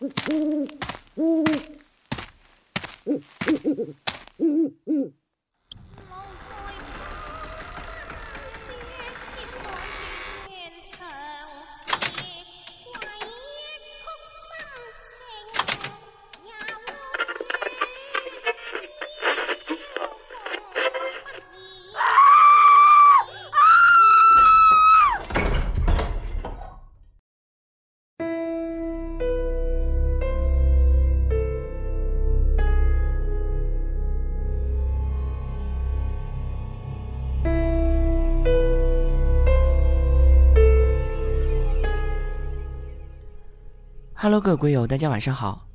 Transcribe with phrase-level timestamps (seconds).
[0.00, 1.60] Mm-hmm.
[44.22, 45.66] Hello，各位鬼友，大家晚上好！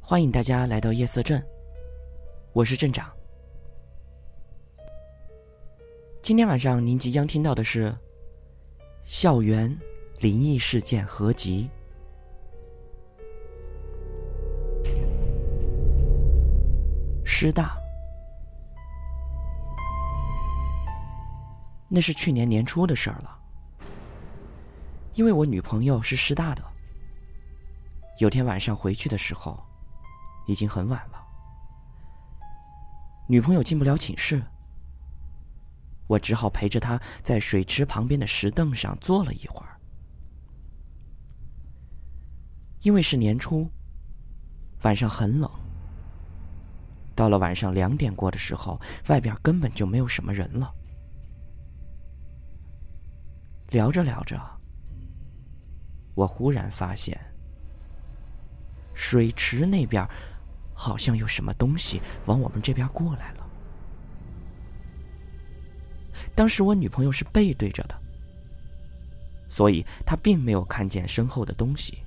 [0.00, 1.42] 欢迎大家来到夜色镇，
[2.52, 3.10] 我是镇长。
[6.20, 7.90] 今天晚上您即将听到的是
[9.06, 9.74] 《校园
[10.18, 11.70] 灵异事件合集》。
[17.24, 17.78] 师大，
[21.88, 23.38] 那是去年年初的事儿了，
[25.14, 26.62] 因为我女朋友是师大的。
[28.20, 29.58] 有天晚上回去的时候，
[30.46, 31.26] 已经很晚了。
[33.26, 34.42] 女朋友进不了寝室，
[36.06, 39.80] 我只好陪着她在水池旁边的石凳上坐了一会儿。
[42.82, 43.66] 因为是年初，
[44.82, 45.50] 晚上很冷。
[47.14, 50.70] 到了晚上两点过的时候，外边根本就没有什么人了。
[53.70, 54.38] 聊着聊着，
[56.14, 57.18] 我忽然发现。
[59.00, 60.06] 水池那边，
[60.74, 63.46] 好像有什么东西往我们这边过来了。
[66.34, 67.98] 当时我女朋友是背对着的，
[69.48, 71.98] 所以她并没有看见身后的东西。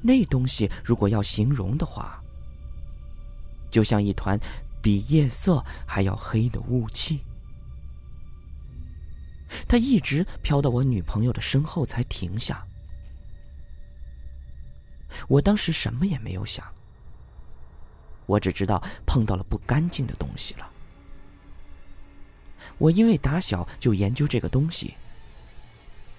[0.00, 2.22] 那东西如果要形容的话，
[3.72, 4.38] 就像一团
[4.80, 7.18] 比夜色还要黑的雾气。
[9.66, 12.64] 它一直飘到我女朋友的身后才停下。
[15.28, 16.64] 我当时什么也没有想，
[18.26, 20.70] 我只知道碰到了不干净的东西了。
[22.76, 24.94] 我因为打小就研究这个东西，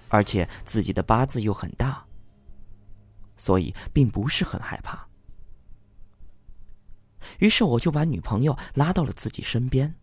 [0.07, 2.03] 而且自己的八字又很大，
[3.37, 5.07] 所以并不是很害怕。
[7.39, 9.93] 于是我就把女朋友拉到了自己身边，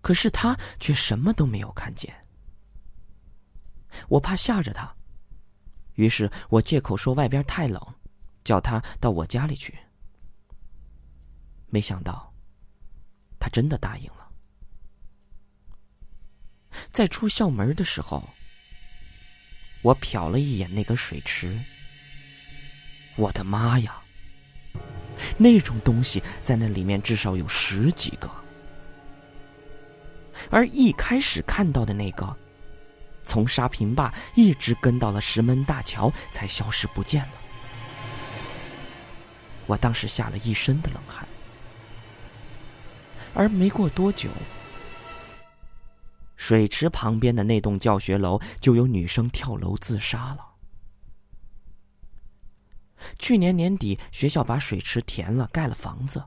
[0.00, 2.26] 可是她却什么都没有看见。
[4.08, 4.95] 我怕吓着她。
[5.96, 7.78] 于是我借口说外边太冷，
[8.44, 9.74] 叫他到我家里去。
[11.68, 12.32] 没想到，
[13.38, 14.30] 他真的答应了。
[16.92, 18.26] 在出校门的时候，
[19.82, 21.58] 我瞟了一眼那个水池。
[23.16, 24.02] 我的妈呀！
[25.38, 28.30] 那种东西在那里面至少有十几个，
[30.50, 32.36] 而一开始看到的那个。
[33.26, 37.32] 从沙坪坝一直跟到了石门大桥，才消失不见了。
[39.66, 41.26] 我当时吓了一身的冷汗，
[43.34, 44.30] 而没过多久，
[46.36, 50.46] 水池旁边的那栋教学楼就有女生跳楼自杀了。
[53.18, 56.24] 去年年底，学校把水池填了，盖了房子。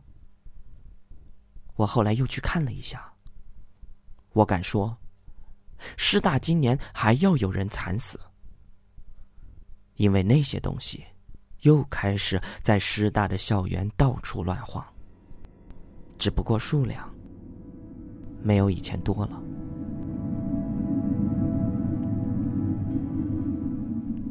[1.76, 3.14] 我后来又去看了一下，
[4.34, 4.98] 我敢说。
[5.98, 8.20] 师大今年还要有人惨死，
[9.96, 11.04] 因为那些东西
[11.62, 14.86] 又开始在师大的校园到处乱晃，
[16.18, 17.10] 只不过数量
[18.42, 19.42] 没有以前多了。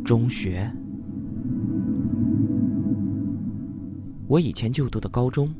[0.05, 0.73] 中学，
[4.27, 5.55] 我以前就读的高中，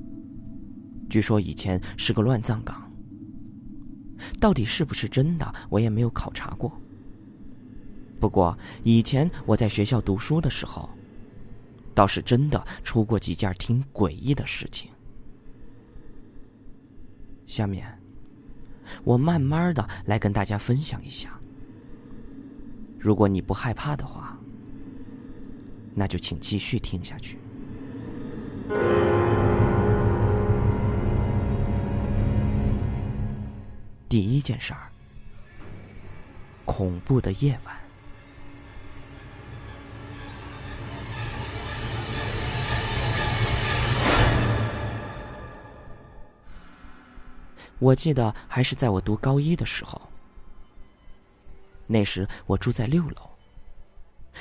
[1.10, 2.88] 据说以前是个乱葬岗。
[4.40, 6.72] 到底是不是真的，我也没有考察过。
[8.20, 10.88] 不过以前我在学校读书的时候，
[11.94, 14.90] 倒是真的出过几件挺诡异的事情。
[17.46, 17.98] 下面，
[19.04, 21.38] 我慢慢的来跟大家分享一下。
[22.98, 24.38] 如果你不害怕的话，
[25.94, 27.38] 那就请继续听下去。
[34.08, 34.90] 第一件事儿，
[36.64, 37.78] 恐怖的夜晚。
[47.78, 50.00] 我记得还是在我读高一的时候，
[51.87, 53.31] 那时我住在六楼，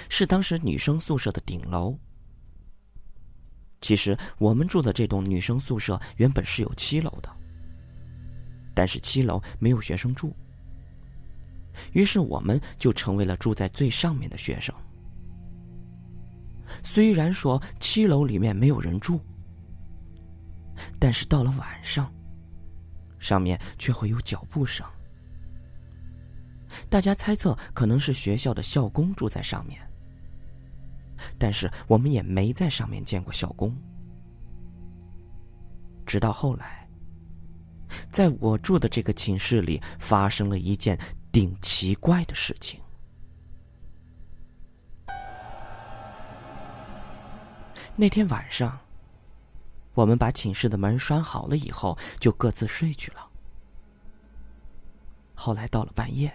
[0.10, 1.96] 是当时女生宿舍的顶楼。
[3.80, 7.30] 其实我们住的这栋女生宿舍原本是有七楼的，
[8.78, 10.32] 但是七楼没有学生住，
[11.94, 14.76] 于是我们就成为了住在最上面的学生。
[16.84, 19.20] 虽然说七楼里面没有人住，
[21.00, 22.14] 但是到了晚上，
[23.18, 24.86] 上面却会有脚步声。
[26.88, 29.82] 大家猜测可能是学校的校工住在上面，
[31.40, 33.76] 但是我们也没在上面见过校工。
[36.06, 36.87] 直到后来，
[38.12, 40.98] 在我住的这个寝室里发生了一件
[41.32, 42.80] 顶奇怪的事情。
[47.96, 48.80] 那天晚上，
[49.94, 53.28] 我们把寝室的门拴好了以后，就各自睡去了。
[55.34, 56.32] 后来到了半夜，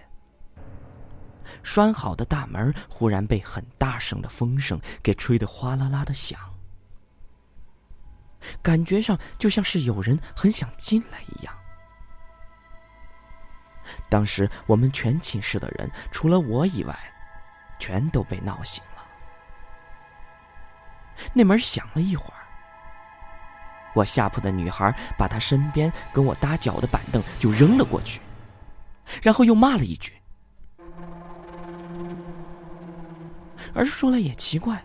[1.63, 6.52] 拴好的大门忽然被很大声的风声给吹得哗啦啦的响，
[8.61, 11.53] 感觉上就像是有人很想进来一样。
[14.09, 16.97] 当时我们全寝室的人，除了我以外，
[17.79, 19.05] 全都被闹醒了。
[21.33, 22.41] 那门响了一会儿，
[23.93, 28.21] 我下铺的女孩把她身边跟我搭脚的板凳就扔了过去，
[29.21, 30.13] 然后又骂了一句。
[33.75, 34.83] 而说来也奇怪，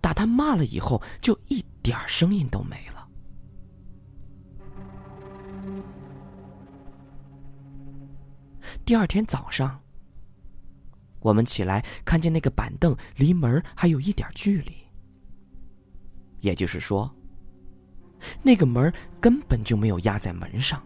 [0.00, 3.06] 打她骂了以后，就一点声音都没了。
[8.86, 9.78] 第二天早上，
[11.20, 14.72] 我们起来看见那个板凳离门还有一点距离。
[16.40, 17.14] 也就是说，
[18.42, 18.90] 那个门
[19.20, 20.82] 根本就没有压在门上。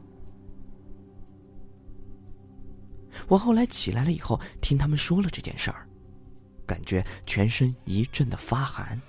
[3.29, 5.89] 我后来起来了以后，听他们说了这件事儿，
[6.67, 9.01] 感觉全身一阵的发寒。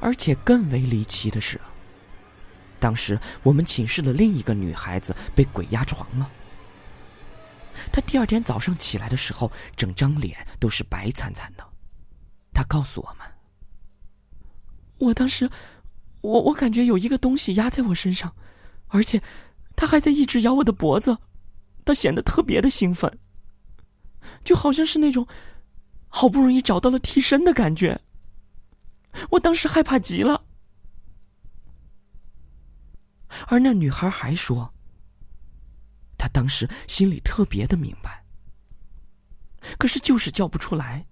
[0.00, 1.60] 而且更为离奇的是，
[2.78, 6.30] 当时我们寝室的另一个女孩子被鬼压床了。
[7.92, 11.64] 她第二天早上起来的时候，整张脸都是白惨惨的。
[12.52, 13.26] 她告诉我们。
[14.98, 15.48] 我当时，
[16.22, 18.34] 我我感觉有一个东西压在我身上，
[18.88, 19.22] 而且，
[19.76, 21.16] 他还在一直咬我的脖子，
[21.84, 23.16] 她显得特别的兴奋，
[24.42, 25.24] 就好像是那种
[26.08, 28.00] 好不容易找到了替身的感觉。
[29.30, 30.44] 我当时害怕极了，
[33.46, 34.72] 而那女孩还说，
[36.16, 38.24] 她当时心里特别的明白，
[39.78, 41.06] 可是就是叫不出来。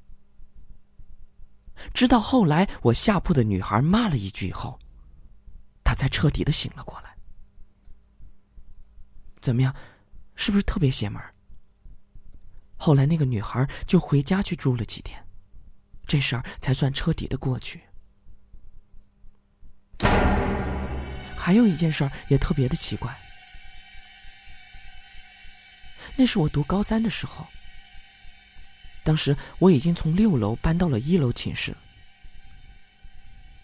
[1.92, 4.78] 直到后来，我下铺的女孩骂了一句以后，
[5.84, 7.16] 她才彻底的醒了过来。
[9.40, 9.74] 怎么样，
[10.34, 11.22] 是不是特别邪门？
[12.78, 15.25] 后来那个女孩就回家去住了几天，
[16.06, 17.80] 这事儿才算彻底的过去。
[21.36, 23.16] 还有一件事儿也特别的奇怪，
[26.16, 27.46] 那是我读高三的时候。
[29.04, 31.76] 当时我已经从六楼搬到了一楼寝室。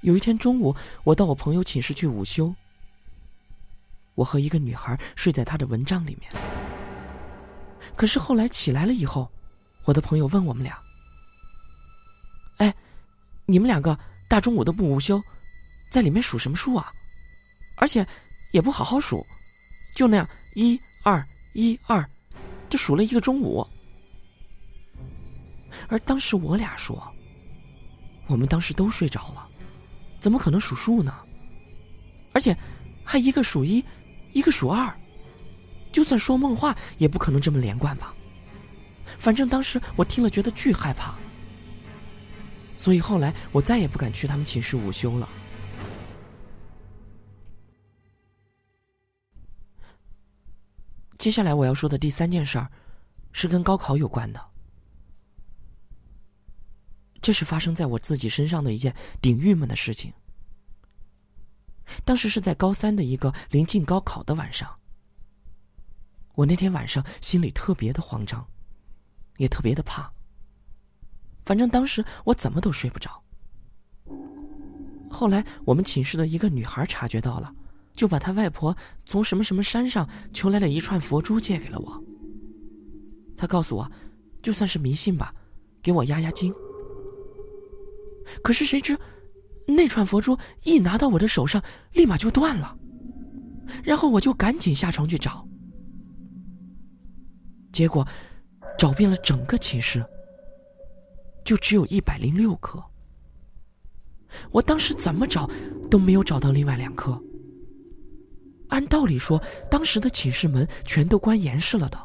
[0.02, 2.54] 有一天中午，我到我朋友寝室去午休。
[4.14, 6.30] 我和一个女孩睡在她的蚊帐里面。
[7.96, 9.28] 可是后来起来了以后，
[9.84, 10.80] 我的朋友问我们俩：“，
[13.46, 15.22] 你们两个大中午的不午休，
[15.90, 16.92] 在里面数什么数啊？
[17.76, 18.06] 而且
[18.52, 19.26] 也不好好数，
[19.94, 22.08] 就那样一二一二，
[22.68, 23.66] 就数了一个中午。”
[25.88, 27.02] 而当时我俩说，
[28.26, 29.48] 我们当时都睡着了，
[30.20, 31.14] 怎么可能数数呢？
[32.32, 32.56] 而且
[33.04, 33.84] 还一个数一，
[34.32, 34.94] 一个数二，
[35.90, 38.14] 就算说梦话也不可能这么连贯吧？
[39.18, 41.14] 反正当时我听了觉得巨害怕，
[42.82, 45.28] 所以后来我再也不敢去他们寝室午休了。
[51.16, 52.68] 接下来我要说的第三件事儿，
[53.30, 54.44] 是跟高考有关的。
[57.20, 60.12] 这是发生在我自己身上的一件顶郁闷的事情。
[62.04, 64.68] 当时是在高三的一个临近高考的晚上，
[66.34, 68.44] 我那天晚上心里特别的慌张，
[69.36, 70.12] 也特别的怕。
[71.44, 73.10] 反正当时我怎么都睡不着。
[75.10, 77.54] 后来我们寝室的一个女孩察觉到了，
[77.94, 82.02] 就把她外婆从什么什么山上求来了一串佛珠借给了我。
[83.36, 83.90] 她告诉我，
[84.40, 85.34] 就算是迷信吧，
[85.82, 86.54] 给我压压惊。
[88.42, 88.96] 可是谁知，
[89.66, 92.76] 那串佛珠一拿到我的手上，立马就断了。
[93.82, 95.46] 然后我就赶紧下床去找，
[97.72, 98.06] 结果
[98.78, 100.04] 找遍了整个寝室，
[101.44, 102.82] 就只有一百零六颗。
[104.50, 105.48] 我当时怎么找
[105.90, 107.20] 都没有找到另外两颗。
[108.68, 111.98] 按道理说，当时的寝室门全都关严实了的，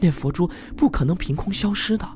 [0.00, 2.06] 那佛珠不可能凭空消失的。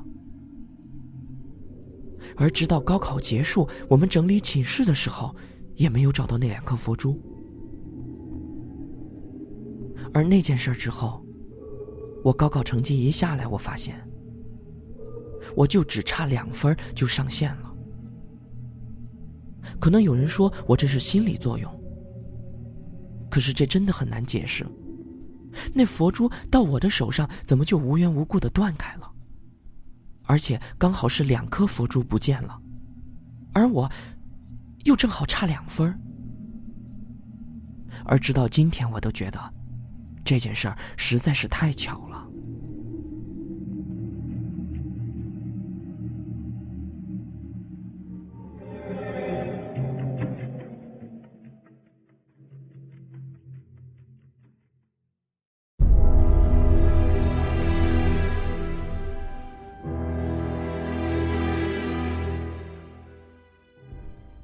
[2.37, 5.35] 而直到高考结束，我们整理寝室的时候，
[5.75, 7.19] 也没有找到那两颗佛珠。
[10.13, 11.25] 而那件事之后，
[12.23, 14.09] 我高考成绩一下来，我发现，
[15.55, 17.73] 我就只差两分就上线了。
[19.79, 21.71] 可能有人说我这是心理作用，
[23.29, 24.65] 可是这真的很难解释。
[25.73, 29.11] 那佛珠到我的手上，怎么就无缘无故的断开了？
[30.23, 32.57] 而且刚好是两颗佛珠不见了，
[33.53, 33.91] 而我
[34.85, 35.99] 又正好差两分
[38.05, 39.53] 而直到今天，我都觉得
[40.23, 42.30] 这件事儿实在是太巧了。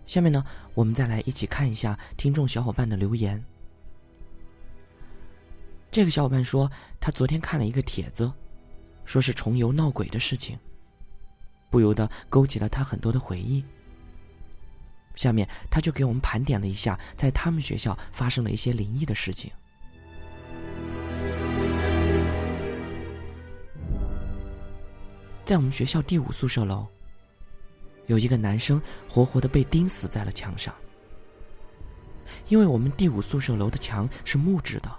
[0.08, 3.44] 下面呢，我们再来一起看一下听众小伙伴的留言。
[5.92, 8.32] 这个小伙伴说，他昨天看了一个帖子，
[9.04, 10.58] 说是重游闹鬼的事情，
[11.70, 13.64] 不由得勾起了他很多的回忆。
[15.16, 19.52] 下面他就给我们盘点了一下，在他们学校发生了一些灵异的事情。
[25.44, 26.88] 在我们学校第五宿舍楼。
[28.08, 30.74] 有一个男生活活的被钉死在了墙上，
[32.48, 34.90] 因为我们第五宿舍楼的墙是木质的，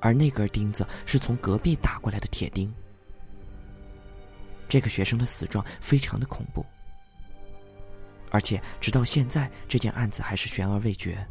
[0.00, 2.72] 而那根钉子是从隔壁打过来的铁钉。
[4.68, 6.64] 这个学生的死状非常的恐怖，
[8.30, 11.26] 而且直到现在，这件案子还是悬而未决。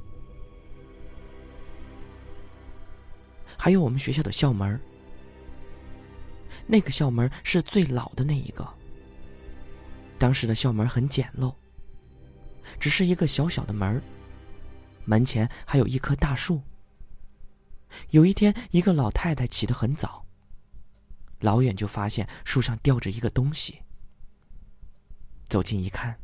[3.58, 4.80] 还有我们学校的校门，
[6.66, 8.68] 那个校门是最老的那一个。
[10.18, 11.54] 当时的校门很简陋，
[12.80, 14.02] 只是一个小小的门
[15.04, 16.62] 门前还有一棵大树。
[18.10, 20.26] 有一天，一个老太太起得很早，
[21.40, 23.80] 老远就发现树上吊着一个东西。
[25.46, 26.18] 走近一看，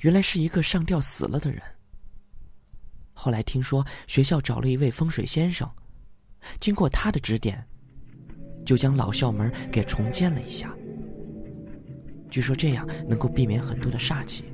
[0.00, 1.62] 原来是一个上吊死了的人。
[3.12, 5.70] 后来听说学校找了一位风水先生，
[6.60, 7.66] 经过他的指点，
[8.66, 10.74] 就将老校门给重建了一下。
[12.30, 14.44] 据说这样能够避免很多的煞气，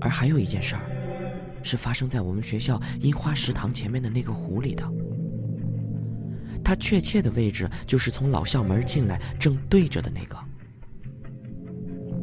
[0.00, 0.82] 而还有一件事儿，
[1.62, 4.82] 是发生在我们学校樱花食堂前面的那个湖里的。
[6.64, 10.38] 它确切的位置就是从老校门进来正对着的那个。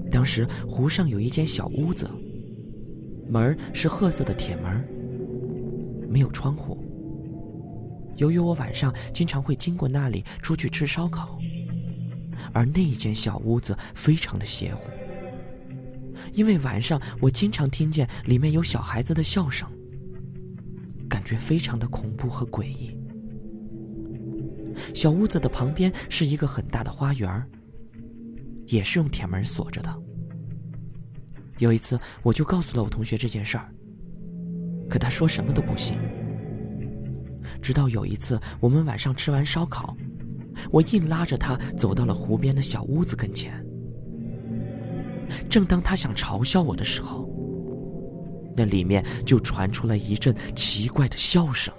[0.10, 2.10] 当时湖上有一间小屋子，
[3.30, 4.88] 门是褐色的铁门，
[6.10, 6.84] 没有窗户。
[8.16, 11.37] 由于我晚上经常会经过那里出去吃烧烤。
[12.54, 14.90] 而那间小屋子非常的邪乎，
[16.34, 19.70] 因为晚上我经常听见里面有小孩子的笑声，
[21.10, 22.98] 感觉非常的恐怖和诡异。
[24.94, 27.44] 小屋子的旁边是一个很大的花园，
[28.68, 30.02] 也是用铁门锁着的。
[31.58, 33.74] 有一次，我就告诉了我同学这件事儿，
[34.88, 35.98] 可他说什么都不信。
[37.62, 39.98] 直到有一次，我们晚上吃完烧烤。
[40.72, 43.66] 我硬拉着他走到了湖边的小屋子跟前。
[45.50, 47.30] 正当他想嘲笑我的时候，
[48.56, 51.74] 那里面就传出了一阵奇怪的笑声。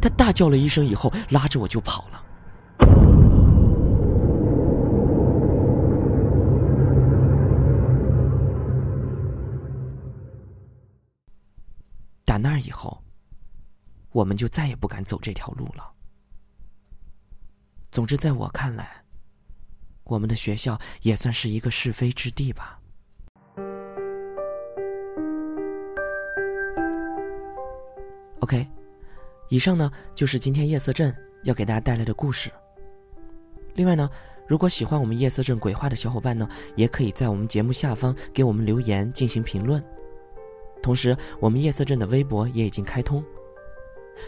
[0.00, 2.20] 他大叫了一声以后，拉着我就跑了。
[12.24, 13.00] 打那儿以后，
[14.10, 15.92] 我们就再也不敢走这条路了。
[17.94, 19.04] 总之，在我看来，
[20.02, 22.80] 我们的学校也算是一个是非之地吧。
[28.40, 28.66] OK，
[29.48, 32.50] 以上呢就是今天夜色镇要给大家带来的故事。
[33.74, 34.10] 另外呢，
[34.48, 39.80] 如果喜欢我们夜色镇鬼话的小伙伴呢，也可以在我们节目下方给我们留言进行评论。
[40.82, 43.24] 同时，我们夜色镇的微博也已经开通，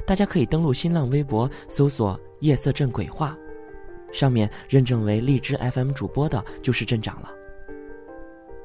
[0.07, 3.37] 大家可以登录新浪微博搜索“夜色镇鬼话”。
[4.13, 7.33] 上面认证为荔枝 FM 主播的就是镇长了。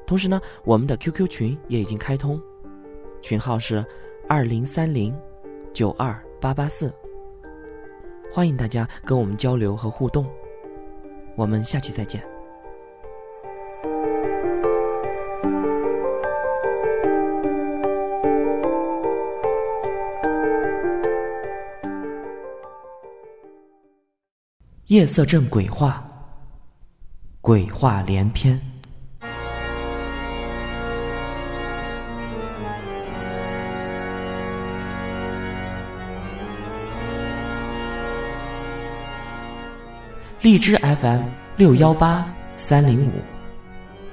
[0.06, 2.40] 同时呢，我们的 QQ 群也已经开通，
[3.20, 3.84] 群号是
[4.28, 5.14] 二零三零
[5.72, 6.92] 九二八八四，
[8.30, 10.26] 欢迎大家跟我们交流和互动。
[11.36, 12.31] 我们下期再见。
[24.92, 26.04] 夜色镇鬼话，
[27.40, 28.60] 鬼话连篇。
[40.42, 41.22] 荔枝 FM
[41.56, 43.12] 六幺八三零五，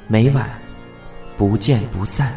[0.08, 0.50] 每晚
[1.36, 2.34] 不见不散。